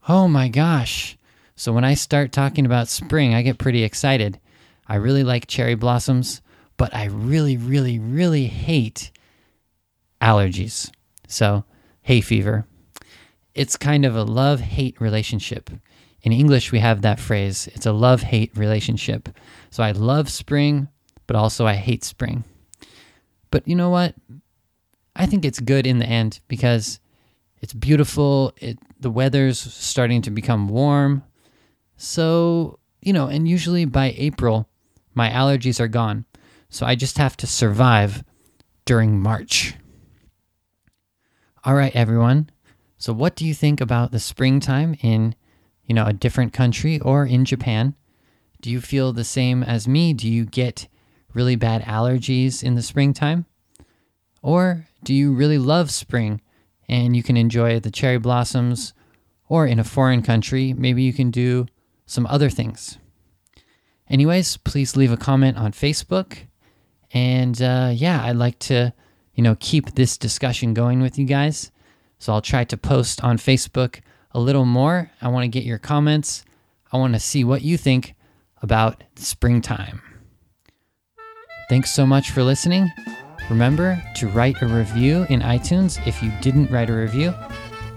Oh 0.08 0.28
my 0.28 0.48
gosh. 0.48 1.16
So 1.54 1.72
when 1.72 1.84
I 1.84 1.94
start 1.94 2.32
talking 2.32 2.66
about 2.66 2.88
spring, 2.88 3.34
I 3.34 3.42
get 3.42 3.58
pretty 3.58 3.82
excited. 3.82 4.38
I 4.86 4.96
really 4.96 5.24
like 5.24 5.46
cherry 5.46 5.74
blossoms, 5.74 6.42
but 6.76 6.94
I 6.94 7.06
really, 7.06 7.56
really, 7.56 7.98
really 7.98 8.46
hate 8.46 9.10
allergies. 10.26 10.90
So, 11.28 11.64
hay 12.02 12.20
fever. 12.20 12.66
It's 13.54 13.76
kind 13.76 14.04
of 14.04 14.16
a 14.16 14.24
love 14.24 14.60
hate 14.60 15.00
relationship. 15.00 15.70
In 16.22 16.32
English, 16.32 16.72
we 16.72 16.80
have 16.80 17.02
that 17.02 17.20
phrase 17.20 17.68
it's 17.74 17.86
a 17.86 17.92
love 17.92 18.22
hate 18.22 18.52
relationship. 18.56 19.28
So, 19.70 19.82
I 19.82 19.92
love 19.92 20.28
spring, 20.28 20.88
but 21.26 21.36
also 21.36 21.66
I 21.66 21.74
hate 21.74 22.04
spring. 22.04 22.44
But 23.50 23.66
you 23.68 23.76
know 23.76 23.90
what? 23.90 24.14
I 25.14 25.26
think 25.26 25.44
it's 25.44 25.60
good 25.60 25.86
in 25.86 25.98
the 25.98 26.06
end 26.06 26.40
because 26.48 27.00
it's 27.62 27.72
beautiful. 27.72 28.52
It 28.60 28.78
the 29.00 29.10
weather's 29.10 29.58
starting 29.58 30.22
to 30.22 30.30
become 30.30 30.68
warm. 30.68 31.22
So, 31.96 32.78
you 33.00 33.12
know, 33.12 33.28
and 33.28 33.48
usually 33.48 33.84
by 33.84 34.14
April, 34.16 34.68
my 35.14 35.30
allergies 35.30 35.80
are 35.80 35.88
gone. 35.88 36.26
So 36.68 36.84
I 36.84 36.94
just 36.94 37.16
have 37.18 37.36
to 37.38 37.46
survive 37.46 38.22
during 38.84 39.18
March. 39.18 39.74
All 41.66 41.74
right, 41.74 41.96
everyone. 41.96 42.48
So 42.96 43.12
what 43.12 43.34
do 43.34 43.44
you 43.44 43.52
think 43.52 43.80
about 43.80 44.12
the 44.12 44.20
springtime 44.20 44.96
in, 45.02 45.34
you 45.84 45.96
know, 45.96 46.06
a 46.06 46.12
different 46.12 46.52
country 46.52 47.00
or 47.00 47.26
in 47.26 47.44
Japan? 47.44 47.96
Do 48.60 48.70
you 48.70 48.80
feel 48.80 49.12
the 49.12 49.24
same 49.24 49.64
as 49.64 49.88
me? 49.88 50.12
Do 50.12 50.30
you 50.30 50.44
get 50.44 50.86
really 51.34 51.56
bad 51.56 51.82
allergies 51.82 52.62
in 52.62 52.76
the 52.76 52.82
springtime? 52.82 53.46
Or 54.42 54.86
do 55.02 55.12
you 55.12 55.32
really 55.32 55.58
love 55.58 55.90
spring 55.90 56.40
and 56.88 57.16
you 57.16 57.24
can 57.24 57.36
enjoy 57.36 57.80
the 57.80 57.90
cherry 57.90 58.18
blossoms? 58.18 58.94
Or 59.48 59.66
in 59.66 59.80
a 59.80 59.84
foreign 59.84 60.22
country, 60.22 60.72
maybe 60.72 61.02
you 61.02 61.12
can 61.12 61.32
do 61.32 61.66
some 62.06 62.28
other 62.28 62.48
things. 62.48 62.96
Anyways, 64.08 64.56
please 64.58 64.94
leave 64.94 65.10
a 65.10 65.16
comment 65.16 65.56
on 65.56 65.72
Facebook. 65.72 66.46
And 67.10 67.60
uh, 67.60 67.90
yeah, 67.92 68.22
I'd 68.22 68.36
like 68.36 68.60
to, 68.60 68.94
you 69.36 69.42
know, 69.42 69.56
keep 69.60 69.94
this 69.94 70.18
discussion 70.18 70.74
going 70.74 71.00
with 71.00 71.18
you 71.18 71.26
guys. 71.26 71.70
So 72.18 72.32
I'll 72.32 72.42
try 72.42 72.64
to 72.64 72.76
post 72.76 73.22
on 73.22 73.36
Facebook 73.36 74.00
a 74.32 74.40
little 74.40 74.64
more. 74.64 75.12
I 75.20 75.28
want 75.28 75.44
to 75.44 75.48
get 75.48 75.64
your 75.64 75.78
comments. 75.78 76.44
I 76.90 76.96
want 76.96 77.12
to 77.12 77.20
see 77.20 77.44
what 77.44 77.62
you 77.62 77.76
think 77.76 78.14
about 78.62 79.04
springtime. 79.14 80.00
Thanks 81.68 81.90
so 81.90 82.06
much 82.06 82.30
for 82.30 82.42
listening. 82.42 82.90
Remember 83.50 84.02
to 84.16 84.28
write 84.28 84.60
a 84.62 84.66
review 84.66 85.26
in 85.28 85.40
iTunes 85.40 86.04
if 86.06 86.22
you 86.22 86.32
didn't 86.40 86.70
write 86.70 86.90
a 86.90 86.94
review. 86.94 87.34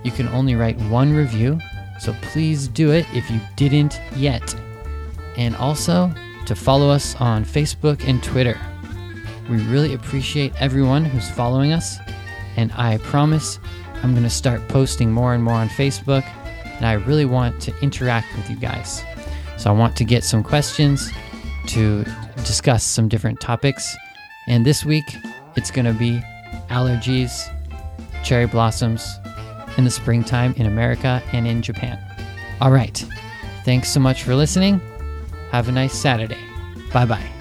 You 0.04 0.12
can 0.12 0.28
only 0.30 0.56
write 0.56 0.78
one 0.90 1.14
review, 1.14 1.60
so 2.00 2.14
please 2.22 2.68
do 2.68 2.92
it 2.92 3.06
if 3.14 3.30
you 3.32 3.40
didn't 3.56 4.02
yet. 4.16 4.56
And 5.38 5.56
also 5.56 6.14
to 6.46 6.56
follow 6.56 6.90
us 6.90 7.16
on 7.16 7.46
Facebook 7.46 8.08
and 8.08 8.22
Twitter. 8.22 8.60
We 9.50 9.58
really 9.66 9.94
appreciate 9.94 10.54
everyone 10.60 11.06
who's 11.06 11.30
following 11.32 11.74
us, 11.74 11.98
and 12.56 12.72
I 12.74 12.98
promise 13.00 13.60
I'm 14.04 14.12
going 14.12 14.24
to 14.24 14.30
start 14.30 14.68
posting 14.68 15.12
more 15.12 15.34
and 15.34 15.44
more 15.44 15.56
on 15.56 15.70
Facebook, 15.70 16.24
and 16.66 16.86
I 16.86 16.94
really 16.94 17.26
want 17.26 17.60
to 17.62 17.74
interact 17.82 18.28
with 18.36 18.50
you 18.50 18.56
guys. 18.56 19.04
So 19.58 19.70
I 19.70 19.74
want 19.74 19.96
to 19.98 20.06
get 20.06 20.24
some 20.24 20.44
questions 20.44 21.12
to 21.68 22.06
discuss 22.38 22.84
some 22.84 23.10
different 23.10 23.42
topics. 23.42 23.96
And 24.48 24.66
this 24.66 24.86
week, 24.86 25.18
it's 25.56 25.72
going 25.72 25.86
to 25.86 25.94
be 25.94 26.22
allergies, 26.70 27.54
cherry 28.24 28.46
blossoms 28.46 29.20
in 29.78 29.84
the 29.84 29.92
springtime 29.92 30.54
in 30.58 30.66
America 30.66 31.22
and 31.34 31.48
in 31.48 31.62
Japan. 31.62 32.00
All 32.62 32.72
right. 32.72 33.06
Thanks 33.66 33.90
so 33.90 34.00
much 34.00 34.24
for 34.24 34.36
listening. 34.36 34.82
Have 35.52 35.68
a 35.68 35.72
nice 35.72 35.94
Saturday. 35.94 36.40
Bye 36.94 37.06
bye. 37.06 37.39